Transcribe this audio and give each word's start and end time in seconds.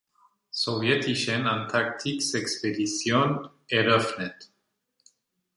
Sowjetischen 0.51 1.45
Antarktisexpedition 1.45 3.49
eröffnet. 3.67 4.49